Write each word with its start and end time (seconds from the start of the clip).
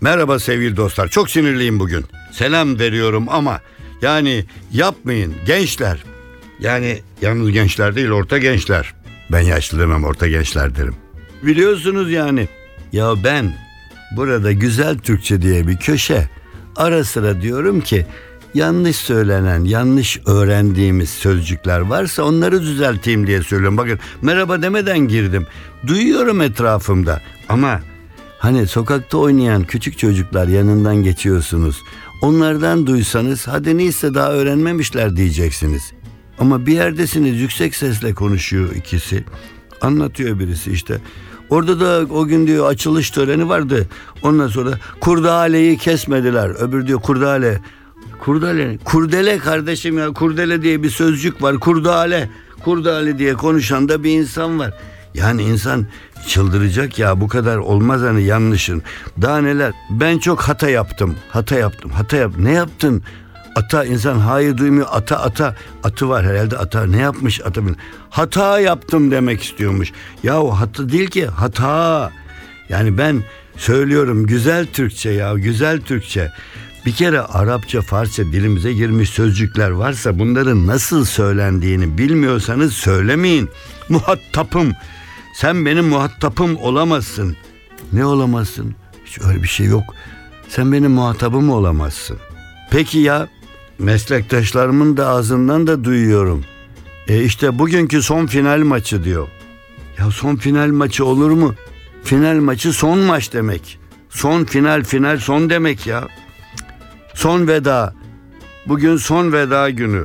Merhaba 0.00 0.38
sevgili 0.38 0.76
dostlar. 0.76 1.08
Çok 1.08 1.30
sinirliyim 1.30 1.80
bugün. 1.80 2.04
Selam 2.32 2.78
veriyorum 2.78 3.26
ama 3.28 3.60
yani 4.02 4.44
yapmayın 4.72 5.34
gençler. 5.46 6.04
Yani 6.60 7.02
yalnız 7.22 7.50
gençler 7.50 7.96
değil 7.96 8.10
orta 8.10 8.38
gençler. 8.38 8.94
Ben 9.32 9.40
yaşlı 9.40 9.78
demem 9.78 10.04
orta 10.04 10.28
gençler 10.28 10.76
derim. 10.76 10.94
Biliyorsunuz 11.42 12.10
yani. 12.10 12.48
Ya 12.92 13.12
ben 13.24 13.54
burada 14.16 14.52
güzel 14.52 14.98
Türkçe 14.98 15.42
diye 15.42 15.66
bir 15.66 15.76
köşe 15.76 16.28
ara 16.76 17.04
sıra 17.04 17.42
diyorum 17.42 17.80
ki 17.80 18.06
yanlış 18.54 18.96
söylenen, 18.96 19.64
yanlış 19.64 20.20
öğrendiğimiz 20.26 21.10
sözcükler 21.10 21.80
varsa 21.80 22.22
onları 22.22 22.62
düzelteyim 22.62 23.26
diye 23.26 23.42
söylüyorum. 23.42 23.76
Bakın 23.76 23.98
merhaba 24.22 24.62
demeden 24.62 24.98
girdim. 24.98 25.46
Duyuyorum 25.86 26.40
etrafımda 26.40 27.20
ama 27.48 27.80
Hani 28.40 28.66
sokakta 28.66 29.18
oynayan 29.18 29.64
küçük 29.64 29.98
çocuklar 29.98 30.48
yanından 30.48 30.96
geçiyorsunuz. 30.96 31.82
Onlardan 32.22 32.86
duysanız 32.86 33.48
hadi 33.48 33.78
neyse 33.78 34.14
daha 34.14 34.32
öğrenmemişler 34.32 35.16
diyeceksiniz. 35.16 35.92
Ama 36.38 36.66
bir 36.66 36.72
yerdesiniz 36.72 37.40
yüksek 37.40 37.74
sesle 37.74 38.14
konuşuyor 38.14 38.74
ikisi. 38.74 39.24
Anlatıyor 39.80 40.38
birisi 40.38 40.72
işte. 40.72 40.98
Orada 41.50 41.80
da 41.80 42.14
o 42.14 42.26
gün 42.26 42.46
diyor 42.46 42.68
açılış 42.68 43.10
töreni 43.10 43.48
vardı. 43.48 43.86
Ondan 44.22 44.48
sonra 44.48 44.78
kurdaleyi 45.00 45.78
kesmediler. 45.78 46.48
Öbür 46.48 46.86
diyor 46.86 47.00
kurdale. 47.00 47.60
Kurdale. 48.18 48.78
Kurdele 48.84 49.38
kardeşim 49.38 49.98
ya. 49.98 50.12
Kurdele 50.12 50.62
diye 50.62 50.82
bir 50.82 50.90
sözcük 50.90 51.42
var. 51.42 51.58
Kurdale. 51.58 52.30
Kurdale 52.64 53.18
diye 53.18 53.34
konuşan 53.34 53.88
da 53.88 54.04
bir 54.04 54.10
insan 54.10 54.58
var. 54.58 54.74
Yani 55.14 55.42
insan 55.42 55.86
çıldıracak 56.28 56.98
ya 56.98 57.20
bu 57.20 57.28
kadar 57.28 57.56
olmaz 57.56 58.02
hani 58.02 58.22
yanlışın. 58.22 58.82
Daha 59.22 59.38
neler 59.38 59.72
ben 59.90 60.18
çok 60.18 60.40
hata 60.40 60.70
yaptım. 60.70 61.16
Hata 61.30 61.54
yaptım. 61.54 61.90
Hata 61.90 62.16
yap. 62.16 62.32
Ne 62.38 62.52
yaptın? 62.52 63.02
Ata 63.56 63.84
insan 63.84 64.18
hayır 64.18 64.56
duymuyor. 64.56 64.86
Ata 64.90 65.20
ata. 65.20 65.56
Atı 65.84 66.08
var 66.08 66.26
herhalde 66.26 66.58
ata. 66.58 66.86
Ne 66.86 66.98
yapmış 66.98 67.40
ata? 67.40 67.60
Hata 68.10 68.60
yaptım 68.60 69.10
demek 69.10 69.42
istiyormuş. 69.42 69.92
Ya 70.22 70.42
o 70.42 70.50
hata 70.50 70.88
değil 70.88 71.10
ki 71.10 71.26
hata. 71.26 72.10
Yani 72.68 72.98
ben 72.98 73.24
söylüyorum 73.56 74.26
güzel 74.26 74.66
Türkçe 74.66 75.10
ya 75.10 75.34
güzel 75.34 75.80
Türkçe. 75.80 76.32
Bir 76.86 76.92
kere 76.92 77.20
Arapça, 77.20 77.82
Farsça 77.82 78.24
dilimize 78.24 78.72
girmiş 78.72 79.10
sözcükler 79.10 79.70
varsa 79.70 80.18
bunların 80.18 80.66
nasıl 80.66 81.04
söylendiğini 81.04 81.98
bilmiyorsanız 81.98 82.72
söylemeyin. 82.72 83.50
Muhatapım 83.88 84.72
sen 85.40 85.66
benim 85.66 85.88
muhatapım 85.88 86.56
olamazsın. 86.56 87.36
Ne 87.92 88.04
olamazsın? 88.04 88.74
Hiç 89.04 89.18
öyle 89.20 89.42
bir 89.42 89.48
şey 89.48 89.66
yok. 89.66 89.84
Sen 90.48 90.72
benim 90.72 90.90
muhatabım 90.90 91.50
olamazsın. 91.50 92.18
Peki 92.70 92.98
ya 92.98 93.28
meslektaşlarımın 93.78 94.96
da 94.96 95.08
ağzından 95.08 95.66
da 95.66 95.84
duyuyorum. 95.84 96.44
E 97.08 97.24
işte 97.24 97.58
bugünkü 97.58 98.02
son 98.02 98.26
final 98.26 98.58
maçı 98.58 99.04
diyor. 99.04 99.28
Ya 99.98 100.10
son 100.10 100.36
final 100.36 100.68
maçı 100.68 101.04
olur 101.04 101.30
mu? 101.30 101.54
Final 102.04 102.36
maçı 102.36 102.72
son 102.72 102.98
maç 102.98 103.32
demek. 103.32 103.78
Son 104.10 104.44
final 104.44 104.84
final 104.84 105.18
son 105.18 105.50
demek 105.50 105.86
ya. 105.86 106.08
Son 107.14 107.48
veda. 107.48 107.94
Bugün 108.66 108.96
son 108.96 109.32
veda 109.32 109.70
günü. 109.70 110.04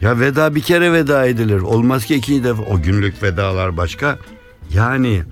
Ya 0.00 0.20
veda 0.20 0.54
bir 0.54 0.60
kere 0.60 0.92
veda 0.92 1.26
edilir. 1.26 1.60
Olmaz 1.60 2.04
ki 2.04 2.14
ikinci 2.14 2.44
defa. 2.44 2.62
O 2.62 2.82
günlük 2.82 3.22
vedalar 3.22 3.76
başka. 3.76 4.18
Yani 4.74 5.22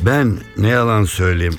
ben 0.00 0.38
ne 0.56 0.68
yalan 0.68 1.04
söyleyeyim. 1.04 1.58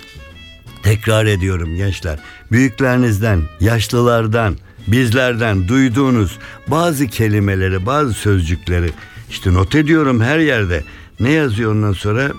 Tekrar 0.84 1.26
ediyorum 1.26 1.76
gençler. 1.76 2.20
Büyüklerinizden, 2.52 3.42
yaşlılardan, 3.60 4.58
bizlerden 4.88 5.68
duyduğunuz 5.68 6.40
bazı 6.68 7.08
kelimeleri, 7.08 7.86
bazı 7.86 8.14
sözcükleri 8.14 8.92
işte 9.30 9.54
not 9.54 9.76
ediyorum 9.76 10.22
her 10.22 10.40
yerde. 10.40 10.84
Ne 11.20 11.32
yazıyor 11.32 11.72
ondan 11.72 11.94
sonra? 11.94 12.32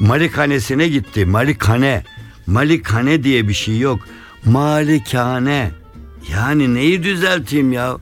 Malikanesine 0.00 0.88
gitti. 0.88 1.26
Malikane. 1.26 2.04
Malikane 2.46 3.24
diye 3.24 3.48
bir 3.48 3.54
şey 3.54 3.78
yok. 3.78 4.00
Malikane. 4.44 5.70
Yani 6.32 6.74
neyi 6.74 7.02
düzelteyim 7.02 7.72
ya? 7.72 7.96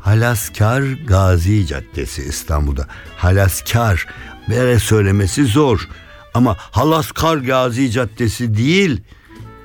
Halaskar 0.00 0.82
Gazi 0.82 1.66
Caddesi 1.66 2.22
İstanbul'da. 2.22 2.86
Halaskar. 3.16 4.06
Bere 4.50 4.78
söylemesi 4.78 5.44
zor. 5.44 5.88
Ama 6.34 6.56
Halaskar 6.58 7.36
Gazi 7.36 7.90
Caddesi 7.90 8.56
değil. 8.56 9.00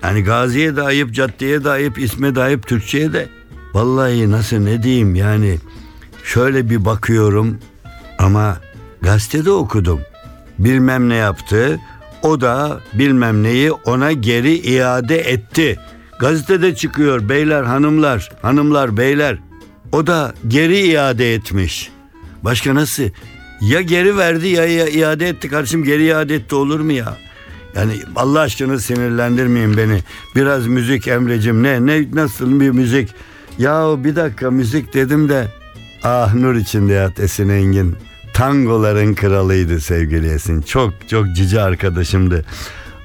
Yani 0.03 0.23
Gazi'ye 0.23 0.75
de 0.75 0.81
ayıp, 0.81 1.13
caddeye 1.13 1.63
de 1.63 1.69
ayıp, 1.69 1.99
isme 1.99 2.35
de 2.35 2.41
ayıp, 2.41 2.67
Türkçe'ye 2.67 3.13
de. 3.13 3.29
Vallahi 3.73 4.31
nasıl 4.31 4.57
ne 4.57 4.83
diyeyim 4.83 5.15
yani. 5.15 5.59
Şöyle 6.23 6.69
bir 6.69 6.85
bakıyorum 6.85 7.57
ama 8.19 8.57
gazetede 9.01 9.51
okudum. 9.51 10.01
Bilmem 10.59 11.09
ne 11.09 11.15
yaptı. 11.15 11.79
O 12.23 12.41
da 12.41 12.79
bilmem 12.93 13.43
neyi 13.43 13.71
ona 13.71 14.11
geri 14.11 14.55
iade 14.55 15.17
etti. 15.17 15.79
Gazetede 16.19 16.75
çıkıyor 16.75 17.29
beyler 17.29 17.63
hanımlar, 17.63 18.31
hanımlar 18.41 18.97
beyler. 18.97 19.37
O 19.91 20.07
da 20.07 20.33
geri 20.47 20.79
iade 20.79 21.33
etmiş. 21.33 21.89
Başka 22.43 22.75
nasıl? 22.75 23.03
Ya 23.61 23.81
geri 23.81 24.17
verdi 24.17 24.47
ya, 24.47 24.65
ya 24.65 24.87
iade 24.87 25.27
etti 25.27 25.49
kardeşim 25.49 25.83
geri 25.83 26.03
iade 26.05 26.35
etti 26.35 26.55
olur 26.55 26.79
mu 26.79 26.91
ya? 26.91 27.17
Yani 27.75 27.93
Allah 28.15 28.39
aşkına 28.39 28.79
sinirlendirmeyin 28.79 29.77
beni. 29.77 29.99
Biraz 30.35 30.67
müzik 30.67 31.07
Emrecim 31.07 31.63
ne 31.63 31.85
ne 31.85 32.05
nasıl 32.13 32.59
bir 32.59 32.69
müzik? 32.69 33.09
Ya 33.57 34.03
bir 34.03 34.15
dakika 34.15 34.51
müzik 34.51 34.93
dedim 34.93 35.29
de 35.29 35.47
ah 36.03 36.33
nur 36.33 36.55
içinde 36.55 36.93
yat 36.93 37.19
Esin 37.19 37.49
Engin. 37.49 37.95
Tangoların 38.33 39.13
kralıydı 39.13 39.79
sevgili 39.81 40.29
Esin. 40.29 40.61
Çok 40.61 40.93
çok 41.09 41.25
cici 41.35 41.61
arkadaşımdı. 41.61 42.45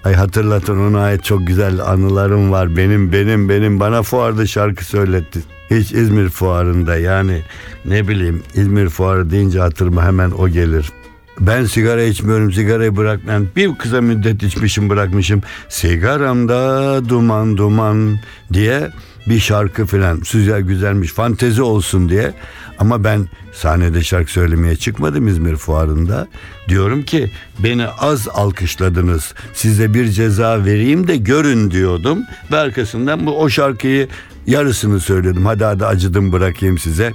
Ay 0.04 0.14
hatırlatın 0.14 0.78
ona 0.78 1.00
ait 1.00 1.24
çok 1.24 1.46
güzel 1.46 1.80
anılarım 1.80 2.52
var. 2.52 2.76
Benim 2.76 3.12
benim 3.12 3.48
benim 3.48 3.80
bana 3.80 4.02
fuarda 4.02 4.46
şarkı 4.46 4.84
söyletti. 4.84 5.40
Hiç 5.74 5.92
İzmir 5.92 6.28
fuarında 6.28 6.96
yani 6.96 7.42
ne 7.84 8.08
bileyim 8.08 8.42
İzmir 8.54 8.88
fuarı 8.88 9.30
deyince 9.30 9.60
hatırıma 9.60 10.04
hemen 10.04 10.30
o 10.30 10.48
gelir. 10.48 10.92
Ben 11.40 11.64
sigara 11.64 12.02
içmiyorum 12.02 12.52
sigarayı 12.52 12.96
bırakmam. 12.96 13.46
Bir 13.56 13.74
kısa 13.74 14.00
müddet 14.00 14.42
içmişim 14.42 14.90
bırakmışım. 14.90 15.42
Sigaramda 15.68 17.08
duman 17.08 17.56
duman 17.56 18.18
diye 18.52 18.90
bir 19.28 19.40
şarkı 19.40 19.86
filan. 19.86 20.20
Güzel 20.32 20.60
güzelmiş 20.60 21.12
fantezi 21.12 21.62
olsun 21.62 22.08
diye. 22.08 22.34
Ama 22.78 23.04
ben 23.04 23.28
sahnede 23.52 24.02
şarkı 24.02 24.32
söylemeye 24.32 24.76
çıkmadım 24.76 25.28
İzmir 25.28 25.56
fuarında. 25.56 26.28
Diyorum 26.68 27.02
ki 27.02 27.30
beni 27.58 27.86
az 27.86 28.28
alkışladınız. 28.28 29.34
Size 29.54 29.94
bir 29.94 30.08
ceza 30.08 30.64
vereyim 30.64 31.08
de 31.08 31.16
görün 31.16 31.70
diyordum. 31.70 32.18
Ve 32.52 32.56
arkasından 32.56 33.26
bu 33.26 33.40
o 33.40 33.48
şarkıyı 33.48 34.08
yarısını 34.46 35.00
söyledim. 35.00 35.46
Hadi 35.46 35.64
hadi 35.64 35.86
acıdım 35.86 36.32
bırakayım 36.32 36.78
size. 36.78 37.12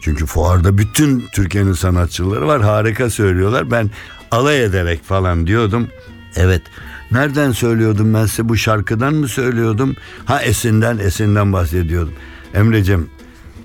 Çünkü 0.00 0.26
fuarda 0.26 0.78
bütün 0.78 1.24
Türkiye'nin 1.34 1.72
sanatçıları 1.72 2.46
var. 2.46 2.62
Harika 2.62 3.10
söylüyorlar. 3.10 3.70
Ben 3.70 3.90
alay 4.30 4.64
ederek 4.64 5.04
falan 5.04 5.46
diyordum. 5.46 5.88
Evet. 6.36 6.62
Nereden 7.10 7.52
söylüyordum 7.52 8.14
ben 8.14 8.26
size 8.26 8.48
bu 8.48 8.56
şarkıdan 8.56 9.14
mı 9.14 9.28
söylüyordum? 9.28 9.96
Ha 10.24 10.42
Esin'den 10.42 10.98
Esin'den 10.98 11.52
bahsediyordum. 11.52 12.14
Emre'cim 12.54 13.10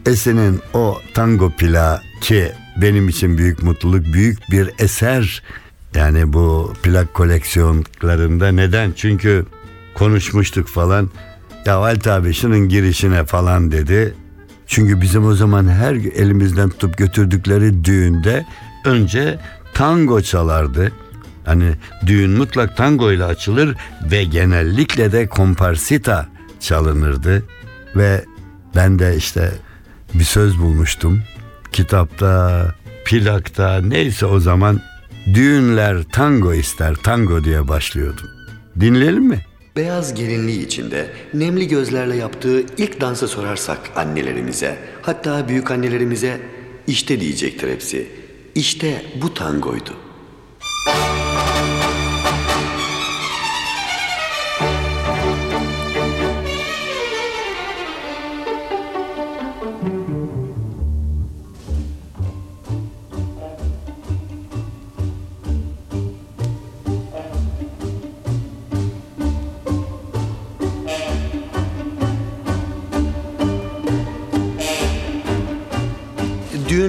Esin'in 0.05 0.59
o 0.73 1.01
tango 1.13 1.49
plağı 1.49 2.01
ki 2.21 2.51
benim 2.81 3.09
için 3.09 3.37
büyük 3.37 3.63
mutluluk, 3.63 4.05
büyük 4.13 4.51
bir 4.51 4.69
eser. 4.79 5.43
Yani 5.95 6.33
bu 6.33 6.73
plak 6.83 7.13
koleksiyonlarında 7.13 8.51
neden? 8.51 8.93
Çünkü 8.95 9.45
konuşmuştuk 9.93 10.67
falan. 10.67 11.09
Ya 11.67 11.81
Halit 11.81 12.07
abi 12.07 12.33
şunun 12.33 12.69
girişine 12.69 13.25
falan 13.25 13.71
dedi. 13.71 14.13
Çünkü 14.67 15.01
bizim 15.01 15.25
o 15.25 15.33
zaman 15.33 15.67
her 15.67 15.93
elimizden 15.93 16.69
tutup 16.69 16.97
götürdükleri 16.97 17.83
düğünde 17.83 18.45
önce 18.85 19.39
tango 19.73 20.21
çalardı. 20.21 20.91
Hani 21.45 21.73
düğün 22.05 22.31
mutlak 22.31 22.77
tango 22.77 23.11
ile 23.11 23.23
açılır 23.23 23.75
ve 24.11 24.23
genellikle 24.23 25.11
de 25.11 25.27
komparsita 25.27 26.27
çalınırdı. 26.59 27.43
Ve 27.95 28.25
ben 28.75 28.99
de 28.99 29.15
işte 29.15 29.51
bir 30.13 30.23
söz 30.23 30.59
bulmuştum. 30.59 31.23
Kitapta, 31.71 32.65
plakta 33.05 33.81
neyse 33.81 34.25
o 34.25 34.39
zaman 34.39 34.81
düğünler 35.33 36.03
tango 36.03 36.53
ister 36.53 36.95
tango 36.95 37.43
diye 37.43 37.67
başlıyordum. 37.67 38.27
Dinleyelim 38.79 39.23
mi? 39.23 39.46
Beyaz 39.77 40.13
gelinliği 40.13 40.65
içinde 40.65 41.09
nemli 41.33 41.68
gözlerle 41.68 42.15
yaptığı 42.15 42.62
ilk 42.77 43.01
dansı 43.01 43.27
sorarsak 43.27 43.79
annelerimize, 43.95 44.77
hatta 45.01 45.47
büyük 45.47 45.71
annelerimize 45.71 46.41
işte 46.88 47.19
diyecektir 47.19 47.69
hepsi. 47.71 48.07
İşte 48.56 49.01
bu 49.21 49.33
tangoydu. 49.33 50.06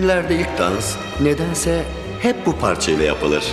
Düğünlerde 0.09 0.35
ilk 0.35 0.59
dans 0.59 0.97
nedense 1.21 1.85
hep 2.21 2.47
bu 2.47 2.57
parçayla 2.57 3.05
yapılır. 3.05 3.45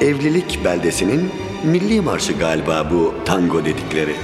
Evlilik 0.00 0.64
beldesinin 0.64 1.30
milli 1.64 2.00
marşı 2.00 2.32
galiba 2.32 2.90
bu 2.90 3.14
tango 3.24 3.64
dedikleri. 3.64 4.16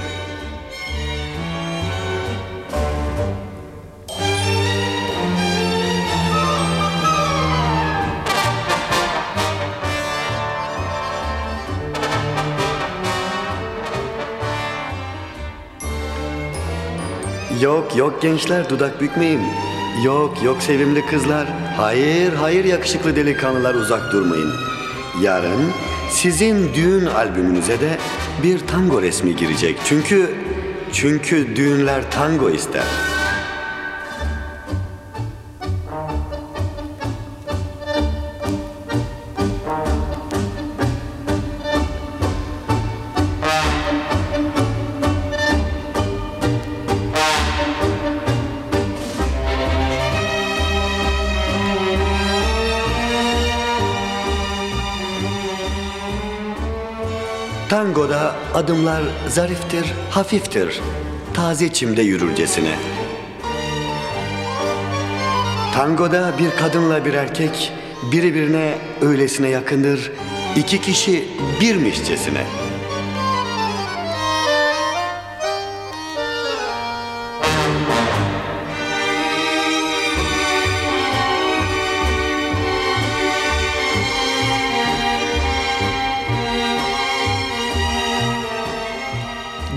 Yok 17.61 17.95
yok 17.95 18.21
gençler 18.21 18.69
dudak 18.69 19.01
bükmeyin. 19.01 19.41
Yok 20.03 20.43
yok 20.43 20.63
sevimli 20.63 21.05
kızlar. 21.05 21.47
Hayır 21.77 22.33
hayır 22.33 22.65
yakışıklı 22.65 23.15
delikanlılar 23.15 23.75
uzak 23.75 24.11
durmayın. 24.11 24.53
Yarın 25.21 25.71
sizin 26.09 26.73
düğün 26.73 27.05
albümünüze 27.05 27.79
de 27.81 27.97
bir 28.43 28.59
tango 28.67 29.01
resmi 29.01 29.35
girecek. 29.35 29.77
Çünkü 29.85 30.29
çünkü 30.93 31.55
düğünler 31.55 32.11
tango 32.11 32.49
ister. 32.49 32.83
Adımlar 58.61 59.03
zariftir, 59.27 59.93
hafiftir. 60.09 60.81
Taze 61.33 61.73
çimde 61.73 62.01
yürürcesine. 62.01 62.75
Tangoda 65.73 66.33
bir 66.39 66.51
kadınla 66.51 67.05
bir 67.05 67.13
erkek 67.13 67.71
birbirine 68.11 68.77
öylesine 69.01 69.49
yakındır. 69.49 70.11
iki 70.55 70.81
kişi 70.81 71.27
birmişçesine. 71.61 72.43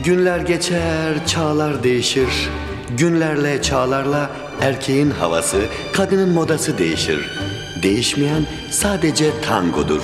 Günler 0.04 0.40
geçer, 0.40 1.26
çağlar 1.26 1.82
değişir. 1.82 2.50
Günlerle, 2.98 3.62
çağlarla 3.62 4.30
erkeğin 4.60 5.10
havası, 5.10 5.60
kadının 5.92 6.28
modası 6.28 6.78
değişir. 6.78 7.30
Değişmeyen 7.82 8.46
sadece 8.70 9.40
tangodur. 9.40 10.02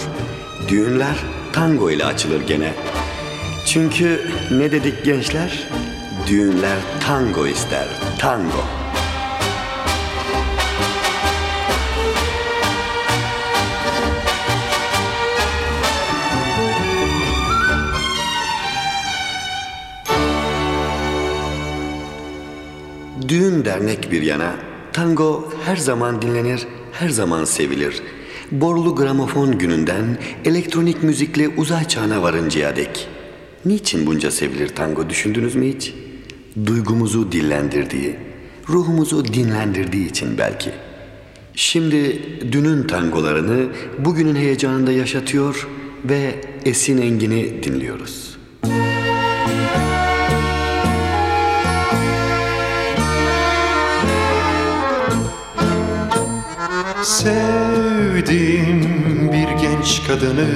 Düğünler 0.68 1.16
tango 1.52 1.90
ile 1.90 2.04
açılır 2.04 2.40
gene. 2.46 2.74
Çünkü 3.66 4.20
ne 4.50 4.72
dedik 4.72 5.04
gençler? 5.04 5.68
Düğünler 6.26 6.78
tango 7.06 7.46
ister, 7.46 7.88
tango. 8.18 8.79
Düğün 23.30 23.64
dernek 23.64 24.12
bir 24.12 24.22
yana, 24.22 24.56
tango 24.92 25.52
her 25.64 25.76
zaman 25.76 26.22
dinlenir, 26.22 26.66
her 26.92 27.08
zaman 27.08 27.44
sevilir. 27.44 28.02
Borlu 28.50 28.94
gramofon 28.94 29.58
gününden 29.58 30.18
elektronik 30.44 31.02
müzikle 31.02 31.48
uzay 31.48 31.88
çağına 31.88 32.22
varıncaya 32.22 32.76
dek. 32.76 33.08
Niçin 33.64 34.06
bunca 34.06 34.30
sevilir 34.30 34.68
tango 34.68 35.08
düşündünüz 35.08 35.54
mü 35.54 35.74
hiç? 35.74 35.94
Duygumuzu 36.66 37.32
dillendirdiği, 37.32 38.16
ruhumuzu 38.68 39.24
dinlendirdiği 39.24 40.10
için 40.10 40.38
belki. 40.38 40.70
Şimdi 41.54 42.22
dünün 42.52 42.86
tangolarını 42.86 43.68
bugünün 43.98 44.36
heyecanında 44.36 44.92
yaşatıyor 44.92 45.68
ve 46.04 46.34
Esin 46.64 47.02
Engin'i 47.02 47.62
dinliyoruz. 47.62 48.39
Sevdim 57.10 58.82
bir 59.32 59.48
genç 59.48 60.06
kadını 60.06 60.48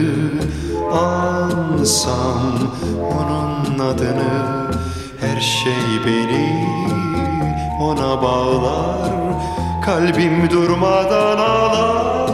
Ansam 0.93 2.73
onun 3.01 3.79
adını. 3.79 4.71
Her 5.21 5.41
şey 5.41 6.05
beni 6.07 6.67
ona 7.81 8.23
bağlar 8.23 9.11
Kalbim 9.85 10.51
durmadan 10.51 11.39
ağlar. 11.39 12.29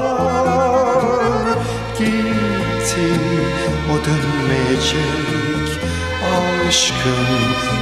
Gitti 1.99 3.11
o 3.93 3.95
dönmeyecek 4.07 5.69
Aşkım 6.69 7.29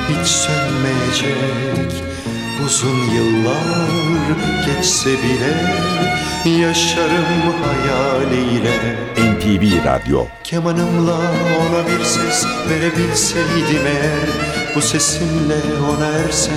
hiç 0.09 0.26
sönmeyecek 0.28 1.92
Uzun 2.66 3.10
yıllar 3.14 3.88
geçse 4.66 5.10
bile 5.10 5.78
Yaşarım 6.56 7.54
hayaliyle. 7.64 8.96
NTV 9.16 9.84
Radyo. 9.84 10.24
Kemanımla 10.44 11.16
ona 11.16 11.86
bir 11.86 12.04
ses 12.04 12.46
verebilseydim 12.70 13.86
eğer 13.86 14.28
Bu 14.76 14.82
sesimle 14.82 15.56
ona 15.90 16.06
ersem 16.06 16.54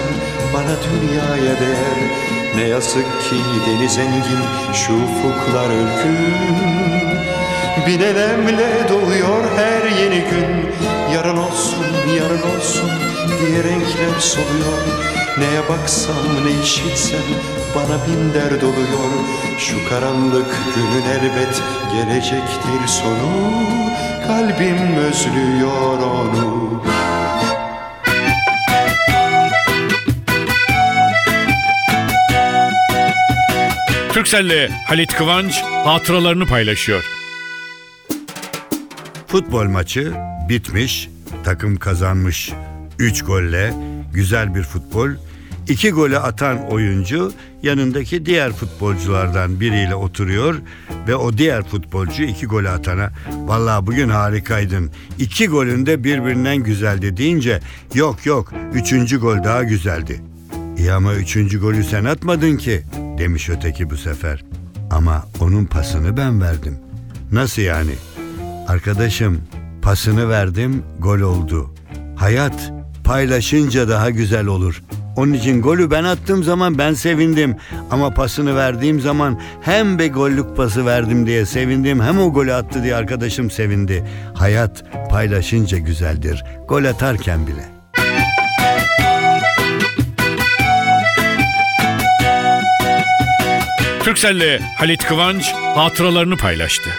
bana 0.54 0.76
dünyaya 0.84 1.60
değer. 1.60 2.00
Ne 2.56 2.64
yazık 2.68 3.22
ki 3.22 3.36
deniz 3.68 3.98
engin 3.98 4.44
şu 4.74 4.94
ufuklar 4.94 5.70
ürkün. 5.70 6.18
Bin 7.88 8.00
elemle 8.00 8.90
doğuyor 8.90 9.44
her 9.58 10.04
yeni 10.04 10.20
gün 10.20 10.61
diye 13.42 13.64
renkler 13.64 14.20
soluyor 14.20 14.82
Neye 15.38 15.70
baksam 15.70 16.46
ne 16.46 16.64
işitsem 16.64 17.20
bana 17.76 18.08
bin 18.08 18.34
dert 18.34 18.64
oluyor 18.64 19.12
Şu 19.58 19.90
karanlık 19.90 20.56
günün 20.76 21.06
elbet 21.12 21.62
gelecektir 21.94 22.88
sonu 22.88 23.52
Kalbim 24.28 24.96
özlüyor 24.96 26.00
onu 26.00 26.84
Türkcell'le 34.14 34.70
Halit 34.88 35.14
Kıvanç 35.14 35.62
hatıralarını 35.62 36.46
paylaşıyor. 36.46 37.04
Futbol 39.28 39.66
maçı 39.66 40.14
bitmiş, 40.50 41.10
takım 41.44 41.78
kazanmış. 41.78 42.52
3 43.02 43.22
golle 43.26 43.74
güzel 44.14 44.56
bir 44.56 44.64
futbol. 44.64 45.10
2 45.68 45.92
golü 45.92 46.18
atan 46.18 46.68
oyuncu 46.72 47.32
yanındaki 47.64 48.26
diğer 48.26 48.54
futbolculardan 48.54 49.60
biriyle 49.60 49.96
oturuyor 49.96 50.56
ve 51.08 51.16
o 51.16 51.38
diğer 51.38 51.64
futbolcu 51.64 52.24
iki 52.24 52.46
golü 52.46 52.70
atana 52.70 53.12
vallahi 53.36 53.88
bugün 53.88 54.10
harikaydın. 54.10 54.92
İki 55.20 55.48
golün 55.48 55.86
de 55.86 56.04
birbirinden 56.04 56.58
güzeldi 56.58 57.18
deyince 57.18 57.60
yok 57.94 58.26
yok 58.26 58.54
üçüncü 58.74 59.20
gol 59.20 59.44
daha 59.44 59.64
güzeldi. 59.64 60.22
İyi 60.78 60.92
ama 60.92 61.14
üçüncü 61.14 61.60
golü 61.60 61.84
sen 61.84 62.06
atmadın 62.06 62.58
ki 62.58 62.82
demiş 63.18 63.50
öteki 63.50 63.90
bu 63.90 63.98
sefer. 63.98 64.44
Ama 64.92 65.26
onun 65.40 65.66
pasını 65.66 66.18
ben 66.18 66.42
verdim. 66.42 66.78
Nasıl 67.32 67.62
yani? 67.62 67.94
Arkadaşım 68.68 69.42
pasını 69.82 70.30
verdim 70.30 70.84
gol 71.00 71.20
oldu. 71.20 71.74
Hayat 72.16 72.81
paylaşınca 73.04 73.90
daha 73.90 74.10
güzel 74.10 74.46
olur. 74.46 74.84
Onun 75.16 75.34
için 75.34 75.62
golü 75.62 75.92
ben 75.92 76.04
attığım 76.04 76.44
zaman 76.44 76.78
ben 76.78 76.94
sevindim. 76.94 77.56
Ama 77.92 78.10
pasını 78.14 78.56
verdiğim 78.56 79.00
zaman 79.00 79.40
hem 79.62 80.00
be 80.00 80.08
gollük 80.08 80.58
pası 80.58 80.86
verdim 80.86 81.26
diye 81.26 81.46
sevindim 81.46 82.02
hem 82.02 82.20
o 82.20 82.34
golü 82.34 82.54
attı 82.54 82.84
diye 82.84 82.96
arkadaşım 82.96 83.52
sevindi. 83.52 84.04
Hayat 84.34 84.84
paylaşınca 85.10 85.78
güzeldir. 85.78 86.44
Gol 86.68 86.84
atarken 86.84 87.48
bile. 87.48 87.72
Türkcell'le 94.04 94.60
Halit 94.78 95.04
Kıvanç 95.04 95.54
hatıralarını 95.54 96.38
paylaştı. 96.38 96.90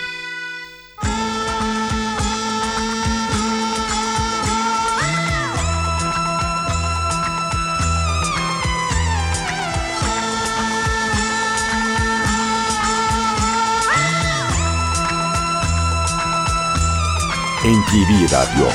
NTV 17.93 18.25
Radyo. 18.25 18.69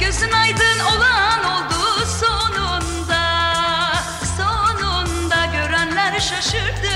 Gözün 0.00 0.32
aydın 0.32 0.80
olan 0.80 1.44
oldu 1.44 2.06
sonunda. 2.20 3.24
Sonunda 4.36 5.44
görenler 5.44 6.20
şaşırdı 6.20 6.89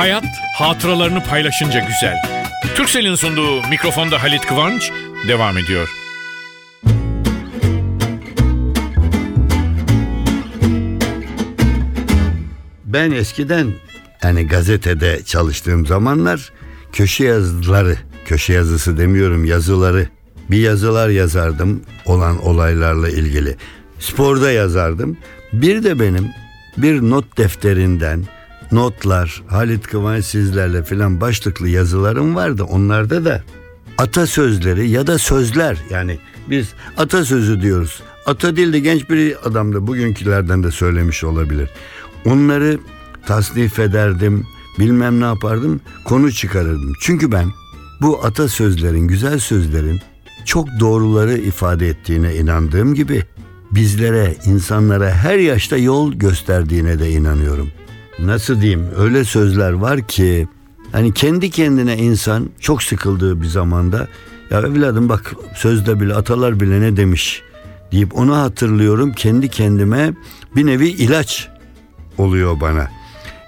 Hayat 0.00 0.24
hatıralarını 0.54 1.24
paylaşınca 1.24 1.80
güzel. 1.80 2.16
Türkcell'in 2.74 3.14
sunduğu 3.14 3.68
mikrofonda 3.68 4.22
Halit 4.22 4.46
Kıvanç 4.46 4.90
devam 5.28 5.58
ediyor. 5.58 5.88
Ben 12.84 13.10
eskiden 13.10 13.72
yani 14.22 14.46
gazetede 14.46 15.24
çalıştığım 15.24 15.86
zamanlar 15.86 16.52
köşe 16.92 17.24
yazıları, 17.24 17.96
köşe 18.24 18.52
yazısı 18.52 18.98
demiyorum 18.98 19.44
yazıları, 19.44 20.08
bir 20.50 20.58
yazılar 20.58 21.08
yazardım 21.08 21.82
olan 22.04 22.46
olaylarla 22.46 23.08
ilgili. 23.08 23.56
Sporda 23.98 24.50
yazardım. 24.52 25.16
Bir 25.52 25.82
de 25.84 26.00
benim 26.00 26.28
bir 26.76 27.00
not 27.00 27.38
defterinden 27.38 28.24
notlar, 28.72 29.42
Halit 29.48 29.86
Kıvanç 29.86 30.24
sizlerle 30.24 30.82
filan 30.82 31.20
başlıklı 31.20 31.68
yazılarım 31.68 32.34
vardı. 32.34 32.64
Onlarda 32.64 33.24
da 33.24 33.42
atasözleri 33.98 34.90
ya 34.90 35.06
da 35.06 35.18
sözler 35.18 35.76
yani 35.90 36.18
biz 36.50 36.68
atasözü 36.96 37.62
diyoruz. 37.62 38.02
Ata 38.26 38.56
değil 38.56 38.72
de 38.72 38.78
genç 38.78 39.10
bir 39.10 39.48
adam 39.48 39.74
da 39.74 39.86
bugünkülerden 39.86 40.62
de 40.62 40.70
söylemiş 40.70 41.24
olabilir. 41.24 41.70
Onları 42.26 42.78
tasnif 43.26 43.78
ederdim, 43.78 44.46
bilmem 44.78 45.20
ne 45.20 45.24
yapardım, 45.24 45.80
konu 46.04 46.32
çıkarırdım. 46.32 46.92
Çünkü 47.00 47.32
ben 47.32 47.46
bu 48.00 48.24
atasözlerin, 48.24 49.08
güzel 49.08 49.38
sözlerin 49.38 50.00
çok 50.44 50.68
doğruları 50.80 51.38
ifade 51.38 51.88
ettiğine 51.88 52.36
inandığım 52.36 52.94
gibi 52.94 53.22
bizlere, 53.70 54.36
insanlara 54.44 55.10
her 55.10 55.38
yaşta 55.38 55.76
yol 55.76 56.12
gösterdiğine 56.12 56.98
de 56.98 57.10
inanıyorum. 57.10 57.70
Nasıl 58.24 58.60
diyeyim? 58.60 58.88
Öyle 58.96 59.24
sözler 59.24 59.72
var 59.72 60.08
ki 60.08 60.48
hani 60.92 61.14
kendi 61.14 61.50
kendine 61.50 61.96
insan 61.96 62.50
çok 62.60 62.82
sıkıldığı 62.82 63.42
bir 63.42 63.46
zamanda 63.46 64.08
ya 64.50 64.60
evladım 64.60 65.08
bak 65.08 65.34
sözde 65.56 66.00
bile 66.00 66.14
atalar 66.14 66.60
bile 66.60 66.80
ne 66.80 66.96
demiş 66.96 67.42
deyip 67.92 68.16
onu 68.16 68.36
hatırlıyorum 68.36 69.12
kendi 69.12 69.48
kendime 69.48 70.14
bir 70.56 70.66
nevi 70.66 70.88
ilaç 70.88 71.48
oluyor 72.18 72.60
bana. 72.60 72.90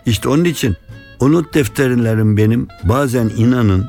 İşte 0.06 0.28
onun 0.28 0.44
için 0.44 0.76
o 1.20 1.32
not 1.32 1.54
defterlerim 1.54 2.36
benim 2.36 2.68
bazen 2.84 3.30
inanın 3.36 3.86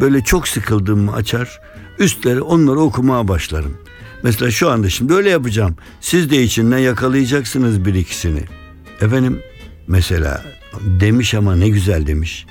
böyle 0.00 0.24
çok 0.24 0.48
sıkıldığımı 0.48 1.12
açar 1.12 1.60
üstleri 1.98 2.40
onları 2.40 2.80
okumaya 2.80 3.28
başlarım. 3.28 3.76
Mesela 4.22 4.50
şu 4.50 4.70
anda 4.70 4.90
şimdi 4.90 5.14
öyle 5.14 5.30
yapacağım. 5.30 5.76
Siz 6.00 6.30
de 6.30 6.42
içinden 6.42 6.78
yakalayacaksınız 6.78 7.84
bir 7.84 7.94
ikisini. 7.94 8.42
Efendim 9.00 9.40
mesela 9.86 10.44
demiş 10.80 11.34
ama 11.34 11.56
ne 11.56 11.68
güzel 11.68 12.06
demiş. 12.06 12.46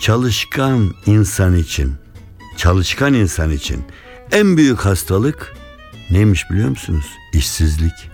Çalışkan 0.00 0.94
insan 1.06 1.56
için, 1.56 1.92
çalışkan 2.56 3.14
insan 3.14 3.50
için 3.50 3.84
en 4.32 4.56
büyük 4.56 4.78
hastalık 4.78 5.54
neymiş 6.10 6.50
biliyor 6.50 6.68
musunuz? 6.68 7.06
İşsizlik. 7.32 8.10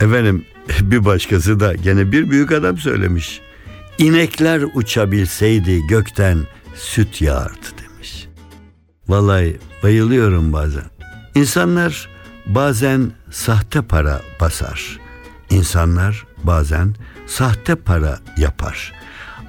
Efendim 0.00 0.44
bir 0.80 1.04
başkası 1.04 1.60
da 1.60 1.74
gene 1.74 2.12
bir 2.12 2.30
büyük 2.30 2.52
adam 2.52 2.78
söylemiş. 2.78 3.40
İnekler 3.98 4.62
uçabilseydi 4.74 5.86
gökten 5.86 6.38
süt 6.74 7.22
yağardı 7.22 7.66
demiş. 7.82 8.26
Vallahi 9.08 9.58
bayılıyorum 9.82 10.52
bazen. 10.52 10.84
İnsanlar 11.34 12.08
bazen 12.46 13.12
sahte 13.30 13.82
para 13.82 14.20
basar. 14.40 14.98
İnsanlar 15.50 16.26
bazen 16.44 16.94
sahte 17.26 17.74
para 17.74 18.18
yapar. 18.36 18.92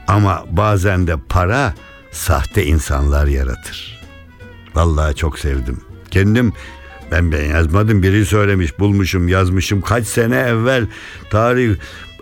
Ama 0.08 0.46
bazen 0.52 1.08
de 1.08 1.16
para 1.30 1.74
sahte 2.12 2.66
insanlar 2.66 3.28
yaratır. 3.28 4.02
Vallahi 4.76 5.16
çok 5.16 5.40
sevdim. 5.40 5.82
Kendim 6.12 6.54
ben 7.12 7.32
ben 7.32 7.46
yazmadım 7.46 8.04
biri 8.04 8.26
söylemiş 8.26 8.80
bulmuşum 8.80 9.28
yazmışım 9.28 9.82
kaç 9.82 10.08
sene 10.08 10.36
evvel 10.36 10.88
tarih 11.30 11.76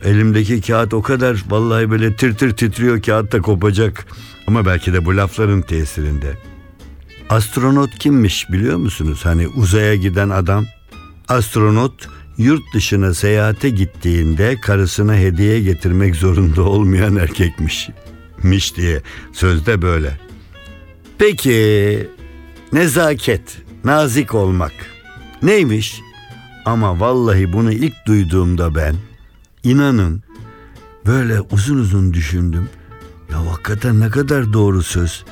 Elimdeki 0.04 0.62
kağıt 0.62 0.94
o 0.94 1.02
kadar 1.02 1.44
vallahi 1.50 1.92
böyle 1.92 2.16
tir 2.16 2.34
tir 2.34 2.56
titriyor 2.56 3.02
kağıt 3.02 3.32
da 3.32 3.42
kopacak. 3.42 4.06
Ama 4.48 4.66
belki 4.66 4.94
de 4.94 5.06
bu 5.06 5.18
lafların 5.18 5.62
tesirinde. 5.62 6.38
Astronot 7.30 8.00
kimmiş 8.00 8.52
biliyor 8.52 8.78
musunuz? 8.78 9.20
Hani 9.24 9.48
uzaya 9.48 9.96
giden 9.96 10.30
adam. 10.30 10.66
Astronot 11.28 12.08
yurt 12.42 12.74
dışına 12.74 13.14
seyahate 13.14 13.70
gittiğinde 13.70 14.56
karısına 14.62 15.16
hediye 15.16 15.62
getirmek 15.62 16.16
zorunda 16.16 16.64
olmayan 16.64 17.16
erkekmiş. 17.16 17.90
Miş 18.44 18.76
diye 18.76 19.02
sözde 19.34 19.82
böyle. 19.82 20.18
Peki 21.18 22.08
nezaket, 22.74 23.58
nazik 23.84 24.36
olmak 24.36 24.72
neymiş? 25.44 26.02
Ama 26.66 27.00
vallahi 27.00 27.54
bunu 27.54 27.72
ilk 27.72 28.06
duyduğumda 28.08 28.76
ben 28.76 28.96
inanın 29.64 30.24
böyle 31.06 31.42
uzun 31.42 31.78
uzun 31.78 32.14
düşündüm. 32.14 32.70
Ya 33.32 33.52
hakikaten 33.52 34.00
ne 34.00 34.10
kadar 34.10 34.54
doğru 34.54 34.84
söz. 34.84 35.26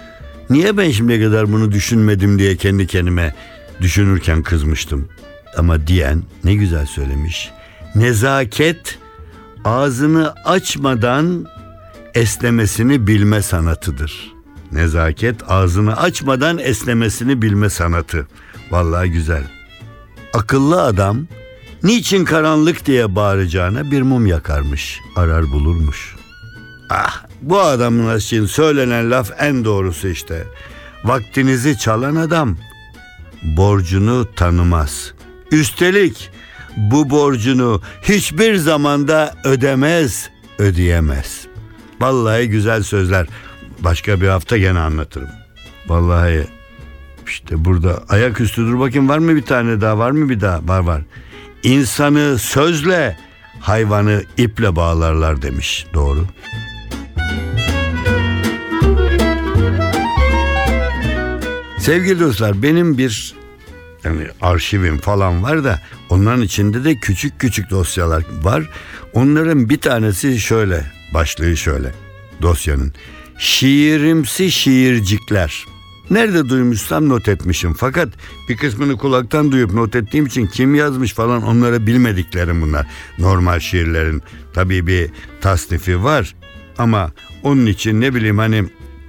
Niye 0.50 0.78
ben 0.78 0.92
şimdiye 0.92 1.24
kadar 1.24 1.52
bunu 1.52 1.72
düşünmedim 1.72 2.40
diye 2.40 2.56
kendi 2.56 2.88
kendime 2.88 3.36
düşünürken 3.82 4.44
kızmıştım. 4.44 5.08
Ama 5.58 5.88
diyen 5.88 6.24
ne 6.44 6.56
güzel 6.56 6.86
söylemiş. 6.86 7.52
Nezaket 7.96 9.00
ağzını 9.66 10.34
açmadan 10.46 11.46
esnemesini 12.14 13.08
bilme 13.08 13.42
sanatıdır. 13.42 14.34
Nezaket 14.72 15.36
ağzını 15.52 15.98
açmadan 15.98 16.58
esnemesini 16.58 17.42
bilme 17.42 17.70
sanatı. 17.70 18.28
Vallahi 18.72 19.12
güzel. 19.12 19.44
Akıllı 20.34 20.84
adam 20.84 21.28
niçin 21.84 22.26
karanlık 22.26 22.86
diye 22.86 23.16
bağıracağına 23.16 23.92
bir 23.92 24.02
mum 24.02 24.26
yakarmış, 24.26 25.00
arar 25.16 25.44
bulurmuş. 25.52 26.16
Ah 26.90 27.24
bu 27.42 27.60
adamın 27.60 28.18
için 28.18 28.46
söylenen 28.46 29.12
laf 29.12 29.32
en 29.40 29.66
doğrusu 29.66 30.08
işte. 30.08 30.48
Vaktinizi 31.04 31.78
çalan 31.78 32.16
adam 32.16 32.58
borcunu 33.44 34.28
tanımaz. 34.36 35.14
Üstelik 35.52 36.30
bu 36.78 37.10
borcunu 37.10 37.82
hiçbir 38.02 38.56
zamanda 38.56 39.36
ödemez, 39.44 40.30
ödeyemez. 40.60 41.48
Vallahi 42.00 42.50
güzel 42.50 42.84
sözler. 42.84 43.28
Başka 43.80 44.22
bir 44.22 44.28
hafta 44.28 44.58
gene 44.58 44.80
anlatırım. 44.80 45.30
Vallahi 45.88 46.48
işte 47.28 47.66
burada 47.66 48.04
ayaküstü 48.10 48.62
dur 48.62 48.80
bakayım 48.80 49.10
var 49.10 49.18
mı 49.18 49.36
bir 49.36 49.42
tane 49.42 49.82
daha 49.82 49.98
var 49.98 50.12
mı 50.12 50.30
bir 50.30 50.42
daha 50.42 50.68
var 50.68 50.80
var. 50.80 51.02
İnsanı 51.64 52.40
sözle 52.40 53.18
hayvanı 53.60 54.24
iple 54.38 54.76
bağlarlar 54.76 55.42
demiş 55.42 55.86
doğru. 55.94 56.26
Sevgili 61.80 62.20
dostlar 62.20 62.64
benim 62.64 62.98
bir 62.98 63.39
yani 64.04 64.28
arşivim 64.42 64.98
falan 64.98 65.44
var 65.44 65.64
da 65.64 65.82
onların 66.10 66.42
içinde 66.42 66.84
de 66.84 66.96
küçük 66.96 67.40
küçük 67.40 67.70
dosyalar 67.70 68.24
var. 68.42 68.70
Onların 69.14 69.70
bir 69.70 69.78
tanesi 69.78 70.40
şöyle 70.40 70.92
başlığı 71.14 71.58
şöyle 71.58 71.92
dosyanın. 72.42 72.94
Şiirimsi 73.38 74.52
şiircikler. 74.52 75.66
Nerede 76.10 76.50
duymuşsam 76.50 77.10
not 77.10 77.28
etmişim. 77.28 77.74
Fakat 77.74 78.10
bir 78.50 78.58
kısmını 78.58 78.98
kulaktan 78.98 79.52
duyup 79.52 79.74
not 79.74 79.96
ettiğim 79.96 80.26
için 80.26 80.48
kim 80.48 80.76
yazmış 80.76 81.14
falan 81.14 81.44
onlara 81.44 81.88
bilmediklerim 81.88 82.62
bunlar. 82.62 82.88
Normal 83.20 83.60
şiirlerin 83.60 84.22
tabii 84.54 84.88
bir 84.88 85.10
tasnifi 85.42 86.04
var. 86.04 86.36
Ama 86.78 87.12
onun 87.44 87.66
için 87.66 88.02
ne 88.02 88.16
bileyim 88.16 88.38
hani 88.38 88.66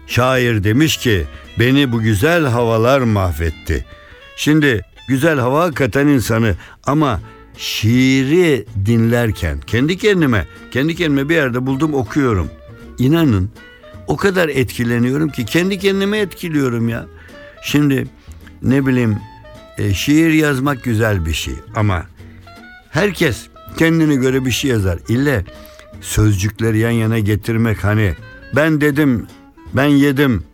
şair 0.07 0.65
demiş 0.65 0.97
ki 0.97 1.25
beni 1.59 1.93
bu 1.93 2.01
güzel 2.01 2.45
havalar 2.45 3.01
mahvetti. 3.01 3.85
Şimdi 4.41 4.85
güzel 5.09 5.39
hava 5.39 5.63
hakikaten 5.63 6.07
insanı 6.07 6.55
ama 6.85 7.21
şiiri 7.57 8.67
dinlerken 8.87 9.61
kendi 9.61 9.99
kendime 9.99 10.47
kendi 10.71 10.97
kendime 10.97 11.29
bir 11.29 11.35
yerde 11.35 11.67
buldum 11.67 11.95
okuyorum. 11.95 12.51
İnanın 12.99 13.51
o 14.07 14.17
kadar 14.17 14.49
etkileniyorum 14.49 15.29
ki 15.29 15.45
kendi 15.45 15.79
kendime 15.79 16.19
etkiliyorum 16.19 16.89
ya. 16.89 17.07
Şimdi 17.63 18.07
ne 18.63 18.87
bileyim 18.87 19.19
e, 19.79 19.95
şiir 19.95 20.31
yazmak 20.33 20.85
güzel 20.85 21.27
bir 21.27 21.35
şey 21.35 21.55
ama 21.75 22.07
herkes 22.91 23.47
kendine 23.79 24.15
göre 24.15 24.45
bir 24.45 24.51
şey 24.51 24.71
yazar. 24.71 24.99
İlle 25.09 25.45
sözcükleri 26.01 26.79
yan 26.79 26.91
yana 26.91 27.19
getirmek 27.19 27.85
hani 27.85 28.15
ben 28.57 28.81
dedim 28.81 29.27
ben 29.75 29.87
yedim 29.87 30.45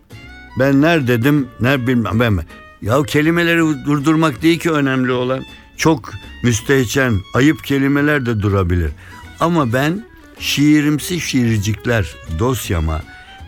ben 0.59 0.83
ner 0.83 1.09
dedim 1.09 1.49
ner 1.61 1.87
bilmem 1.87 2.20
ben 2.20 2.38
ya 2.82 3.02
kelimeleri 3.02 3.60
durdurmak 3.60 4.42
değil 4.42 4.58
ki 4.58 4.70
önemli 4.70 5.12
olan. 5.12 5.44
Çok 5.76 6.12
müstehcen 6.42 7.20
ayıp 7.34 7.64
kelimeler 7.64 8.26
de 8.26 8.42
durabilir. 8.42 8.90
Ama 9.40 9.72
ben 9.72 10.04
şiirimsi 10.38 11.20
şiircikler 11.20 12.14
dosyama 12.38 13.02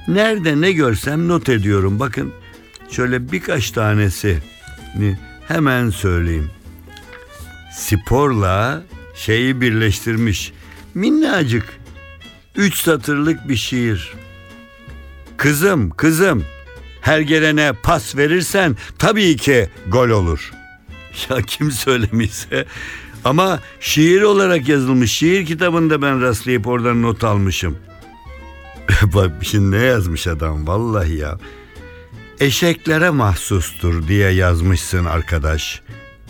nerede 0.09 0.61
ne 0.61 0.73
görsem 0.73 1.29
not 1.29 1.49
ediyorum. 1.49 2.01
Bakın 2.01 2.33
şöyle 2.91 3.33
birkaç 3.33 3.71
tanesi 3.71 4.39
hemen 5.49 5.91
söyleyeyim. 5.91 6.51
Sporla 7.73 8.83
şeyi 9.15 9.61
birleştirmiş. 9.61 10.53
Minnacık 10.95 11.79
üç 12.57 12.77
satırlık 12.77 13.49
bir 13.49 13.57
şiir. 13.57 14.13
Kızım, 15.37 15.91
kızım. 15.91 16.45
Her 17.01 17.21
gelene 17.21 17.73
pas 17.83 18.17
verirsen 18.17 18.77
tabii 18.99 19.37
ki 19.37 19.69
gol 19.89 20.09
olur. 20.09 20.53
Ya 21.31 21.43
kim 21.43 21.71
söylemişse 21.71 22.67
ama 23.25 23.61
şiir 23.81 24.23
olarak 24.23 24.69
yazılmış. 24.69 25.13
Şiir 25.13 25.47
kitabında 25.47 26.03
ben 26.03 26.21
rastlayıp 26.23 26.67
oradan 26.67 27.03
not 27.03 27.25
almışım. 27.25 27.79
Bak 29.03 29.31
şimdi 29.43 29.77
ne 29.77 29.83
yazmış 29.85 30.27
adam 30.27 30.67
vallahi 30.67 31.17
ya. 31.17 31.39
Eşeklere 32.41 33.11
mahsustur 33.11 34.09
diye 34.09 34.31
yazmışsın 34.31 35.05
arkadaş. 35.05 35.83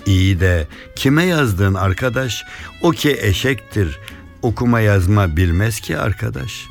İyi 0.06 0.40
de 0.40 0.66
kime 0.96 1.24
yazdın 1.24 1.74
arkadaş? 1.74 2.44
O 2.82 2.90
ki 2.90 3.18
eşektir. 3.20 3.98
Okuma 4.42 4.80
yazma 4.80 5.36
bilmez 5.36 5.80
ki 5.80 5.98
arkadaş. 5.98 6.66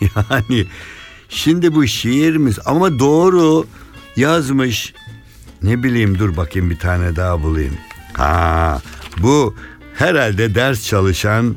Yani 0.30 0.66
Şimdi 1.32 1.74
bu 1.74 1.86
şiirimiz 1.86 2.58
ama 2.64 2.98
doğru 2.98 3.66
yazmış. 4.16 4.94
Ne 5.62 5.82
bileyim 5.82 6.18
dur 6.18 6.36
bakayım 6.36 6.70
bir 6.70 6.78
tane 6.78 7.16
daha 7.16 7.42
bulayım. 7.42 7.74
Ha 8.12 8.80
bu 9.18 9.54
herhalde 9.94 10.54
ders 10.54 10.86
çalışan 10.86 11.56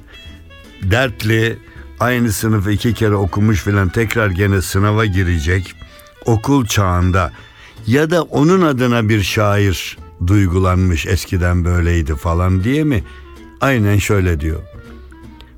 dertli 0.81 1.57
aynı 1.99 2.31
sınıfı 2.31 2.71
iki 2.71 2.93
kere 2.93 3.15
okumuş 3.15 3.63
filan 3.63 3.89
tekrar 3.89 4.29
gene 4.29 4.61
sınava 4.61 5.05
girecek 5.05 5.75
okul 6.25 6.65
çağında 6.65 7.31
ya 7.87 8.09
da 8.09 8.23
onun 8.23 8.61
adına 8.61 9.09
bir 9.09 9.23
şair 9.23 9.97
duygulanmış 10.27 11.05
eskiden 11.05 11.65
böyleydi 11.65 12.15
falan 12.15 12.63
diye 12.63 12.83
mi? 12.83 13.03
Aynen 13.61 13.97
şöyle 13.97 14.39
diyor. 14.39 14.61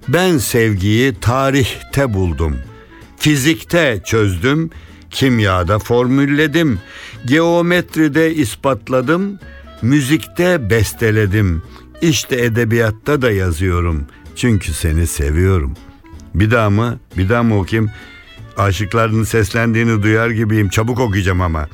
Ben 0.08 0.38
sevgiyi 0.38 1.16
tarihte 1.22 2.14
buldum.'' 2.14 2.77
Fizikte 3.18 4.02
çözdüm, 4.06 4.70
kimyada 5.12 5.80
formülledim, 5.80 6.80
geometride 7.26 8.36
ispatladım, 8.36 9.40
müzikte 9.82 10.70
besteledim. 10.70 11.64
İşte 12.02 12.36
edebiyatta 12.46 13.22
da 13.22 13.32
yazıyorum. 13.32 14.06
Çünkü 14.36 14.74
seni 14.74 15.08
seviyorum. 15.08 15.74
Bir 16.36 16.52
daha 16.52 16.70
mı? 16.70 17.00
Bir 17.18 17.30
daha 17.30 17.44
mı 17.44 17.60
okuyayım? 17.60 17.92
Aşıkların 18.58 19.24
seslendiğini 19.24 20.04
duyar 20.04 20.30
gibiyim. 20.30 20.70
Çabuk 20.70 21.00
okuyacağım 21.00 21.42
ama. 21.42 21.68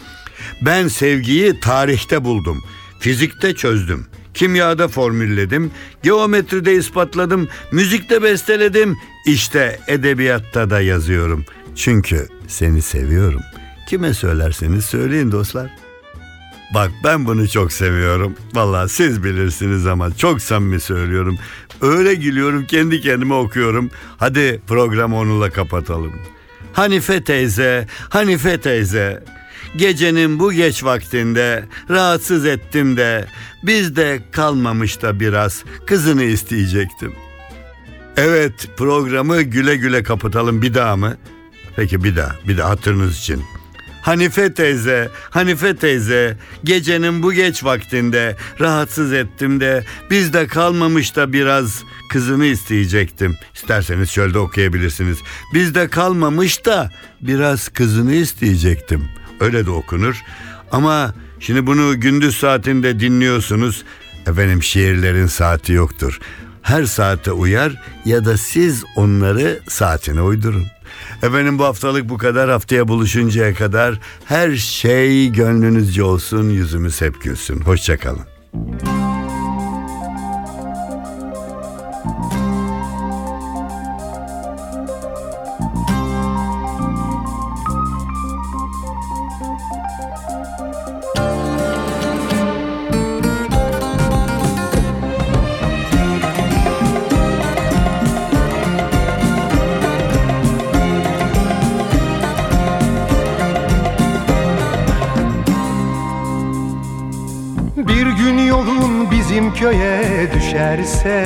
Ben 0.62 0.88
sevgiyi 0.88 1.60
tarihte 1.60 2.24
buldum. 2.24 2.64
Fizikte 3.00 3.56
çözdüm. 3.56 4.08
Kimyada 4.34 4.88
formülledim, 4.88 5.72
geometride 6.04 6.74
ispatladım, 6.76 7.48
müzikte 7.72 8.24
besteledim, 8.24 8.98
işte 9.28 9.80
edebiyatta 9.88 10.70
da 10.70 10.82
yazıyorum. 10.82 11.46
Çünkü 11.76 12.28
seni 12.48 12.82
seviyorum. 12.82 13.42
Kime 13.90 14.14
söylerseniz 14.14 14.86
söyleyin 14.86 15.32
dostlar. 15.32 15.72
Bak 16.74 16.92
ben 17.04 17.26
bunu 17.26 17.50
çok 17.50 17.74
seviyorum. 17.74 18.36
Vallahi 18.54 18.90
siz 18.90 19.24
bilirsiniz 19.24 19.88
ama 19.88 20.18
çok 20.18 20.42
samimi 20.42 20.80
söylüyorum. 20.80 21.38
Öyle 21.82 22.14
gülüyorum 22.14 22.66
kendi 22.66 23.02
kendime 23.02 23.34
okuyorum. 23.34 23.90
Hadi 24.18 24.62
programı 24.68 25.18
onunla 25.18 25.50
kapatalım. 25.50 26.14
Hanife 26.74 27.24
teyze, 27.24 27.88
Hanife 28.10 28.62
teyze. 28.62 29.24
Gecenin 29.76 30.40
bu 30.40 30.54
geç 30.54 30.84
vaktinde 30.84 31.66
rahatsız 31.90 32.46
ettim 32.46 32.98
de 32.98 33.26
bizde 33.64 34.22
kalmamış 34.32 35.02
da 35.02 35.20
biraz 35.20 35.64
kızını 35.86 36.24
isteyecektim. 36.24 37.14
Evet 38.18 38.70
programı 38.78 39.42
güle 39.42 39.76
güle 39.76 40.04
kapatalım 40.04 40.62
bir 40.62 40.74
daha 40.74 40.96
mı? 40.96 41.18
Peki 41.76 42.04
bir 42.04 42.16
daha 42.16 42.36
bir 42.48 42.58
daha 42.58 42.70
hatırınız 42.70 43.20
için. 43.20 43.44
Hanife 44.02 44.54
teyze, 44.54 45.10
Hanife 45.30 45.76
teyze, 45.76 46.38
gecenin 46.64 47.24
bu 47.24 47.34
geç 47.34 47.64
vaktinde 47.64 48.36
rahatsız 48.60 49.14
ettim 49.14 49.60
de 49.60 49.84
bizde 50.12 50.48
kalmamış 50.48 51.16
da 51.16 51.34
biraz 51.34 51.84
kızını 52.10 52.46
isteyecektim. 52.46 53.36
İsterseniz 53.56 54.10
şöyle 54.10 54.34
de 54.34 54.40
okuyabilirsiniz. 54.40 55.18
Bizde 55.54 55.88
kalmamış 55.88 56.66
da 56.66 56.92
biraz 57.22 57.70
kızını 57.70 58.14
isteyecektim. 58.14 59.10
Öyle 59.44 59.66
de 59.66 59.72
okunur. 59.72 60.22
Ama 60.72 61.14
şimdi 61.40 61.68
bunu 61.68 62.00
gündüz 62.00 62.38
saatinde 62.38 63.00
dinliyorsunuz. 63.00 63.84
Efendim 64.28 64.64
şiirlerin 64.64 65.28
saati 65.28 65.74
yoktur. 65.74 66.20
Her 66.62 66.86
saate 66.86 67.32
uyar 67.32 67.82
ya 68.06 68.26
da 68.26 68.38
siz 68.38 68.84
onları 68.96 69.60
saatine 69.68 70.22
uydurun. 70.22 70.66
Efendim 71.24 71.60
bu 71.60 71.64
haftalık 71.64 72.10
bu 72.10 72.18
kadar. 72.18 72.50
Haftaya 72.50 72.88
buluşuncaya 72.88 73.54
kadar 73.54 74.00
her 74.26 74.56
şey 74.56 75.32
gönlünüzce 75.32 76.04
olsun, 76.04 76.50
yüzümüz 76.50 77.02
hep 77.02 77.22
gülsün. 77.22 77.62
Hoşçakalın. 77.62 79.13
Köye 109.64 110.32
düşerse 110.34 111.26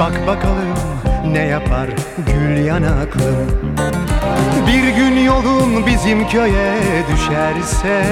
Bak 0.00 0.26
bakalım 0.26 0.78
ne 1.32 1.46
yapar 1.46 1.88
gül 2.26 2.64
yanaklım 2.64 3.50
Bir 4.66 4.96
gün 4.96 5.16
yolun 5.24 5.86
bizim 5.86 6.28
köye 6.28 6.74
düşerse 7.12 8.04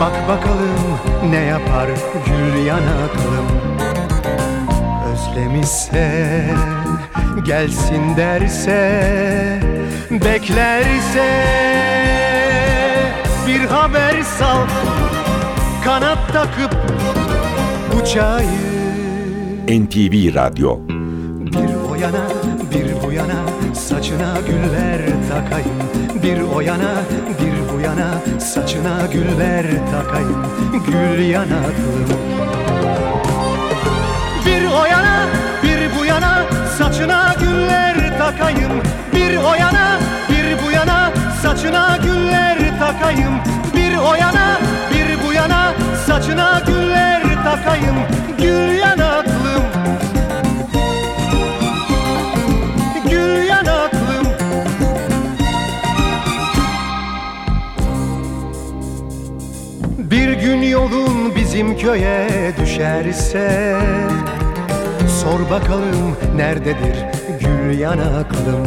Bak 0.00 0.28
bakalım 0.28 1.00
ne 1.30 1.40
yapar 1.40 1.88
gül 2.26 2.66
yanaklım 2.66 3.46
Özlemişse 5.12 6.44
gelsin 7.44 8.16
derse 8.16 9.02
Beklerse 10.10 11.44
bir 13.46 13.60
haber 13.60 14.22
sal 14.22 14.66
Kanat 15.90 16.32
takıp 16.32 16.76
uçayım. 18.02 18.50
NTV 19.68 20.34
Radyo. 20.34 20.78
Bir 21.40 21.74
o 21.90 21.94
yana 21.94 22.24
bir 22.70 23.06
bu 23.06 23.12
yana 23.12 23.74
saçına 23.74 24.34
güller 24.46 25.00
takayım. 25.30 25.78
Bir 26.22 26.54
o 26.56 26.60
yana 26.60 26.92
bir 27.40 27.74
bu 27.74 27.80
yana 27.80 28.38
saçına 28.38 29.06
güller 29.12 29.66
takayım. 29.92 30.46
Gül 30.86 31.28
yanaklım 31.28 32.08
Bir 34.46 34.66
o 34.66 34.84
yana 34.84 35.26
bir 35.62 35.98
bu 35.98 36.04
yana 36.04 36.42
saçına 36.78 37.34
güller 37.40 38.18
takayım. 38.18 38.72
Bir 39.14 39.36
o 39.36 39.54
yana 39.54 39.98
bir 40.28 40.66
bu 40.66 40.70
yana 40.70 41.12
saçına 41.42 41.96
güller 41.96 42.58
takayım. 42.78 43.34
Bir 43.76 43.96
o 43.96 44.14
yana 44.14 44.60
yana 45.40 45.74
saçına 46.06 46.62
güller 46.66 47.22
takayım 47.44 47.96
Gül 48.38 48.78
yanaklım. 48.78 49.62
Gül 53.10 53.48
yanaklım. 53.48 54.26
Bir 59.98 60.32
gün 60.32 60.62
yolun 60.62 61.36
bizim 61.36 61.76
köye 61.78 62.28
düşerse 62.60 63.76
Sor 65.22 65.50
bakalım 65.50 66.16
nerededir 66.36 66.96
gül 67.40 67.78
yanaklım. 67.78 68.66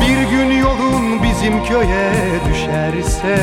Bir 0.00 0.30
gün 0.30 0.50
yolun 0.50 1.22
bizim 1.22 1.64
köye 1.64 2.12
düşerse 2.48 3.36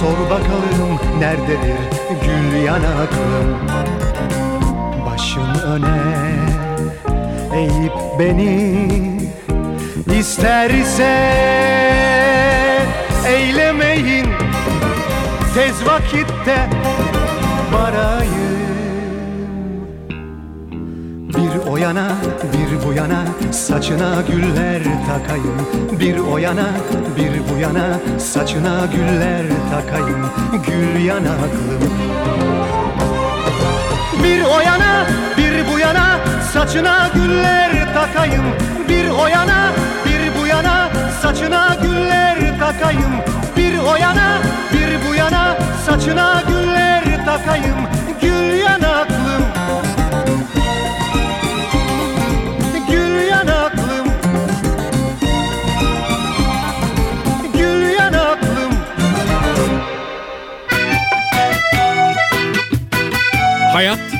Sor 0.00 0.30
bakalım 0.30 1.00
nerededir 1.18 1.78
gül 2.22 2.64
yanaklım 2.64 3.58
Başın 5.06 5.60
öne 5.66 6.00
eğip 7.54 7.92
beni 8.18 8.90
isterse 10.18 11.40
Eylemeyin. 13.26 14.26
Tez 15.54 15.86
vakitte 15.86 16.68
varayım 17.72 18.49
Bir 21.50 21.70
o 21.70 21.76
yana 21.76 22.08
bir 22.52 22.86
bu 22.86 22.92
yana 22.92 23.24
saçına 23.52 24.22
güller 24.28 24.82
takayım. 24.82 25.56
Bir 26.00 26.18
o 26.18 26.38
yana 26.38 26.66
bir 27.16 27.54
bu 27.54 27.60
yana 27.60 28.00
saçına 28.18 28.86
güller 28.92 29.46
takayım. 29.70 30.30
Gül 30.66 31.04
yanaklım 31.04 31.90
bir 34.24 34.42
o 34.42 34.60
yana 34.60 35.06
bir 35.38 35.72
bu 35.72 35.78
yana 35.78 36.18
saçına 36.52 37.10
güller 37.14 37.94
takayım. 37.94 38.44
Bir 38.88 39.10
o 39.10 39.26
yana 39.26 39.72
bir 40.04 40.40
bu 40.40 40.46
yana 40.46 40.88
saçına 41.22 41.76
güller 41.82 42.58
takayım. 42.58 43.12
Bir 43.56 43.78
o 43.78 43.96
yana 43.96 44.38
bir 44.72 45.08
bu 45.08 45.14
yana 45.14 45.56
saçına 45.86 46.42
güller 46.48 47.26
takayım. 47.26 47.76
Gül 48.20 48.58
yanaklım 48.58 49.49